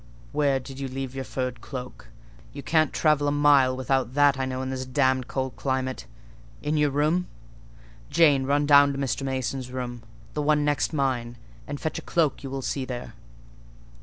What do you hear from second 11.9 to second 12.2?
a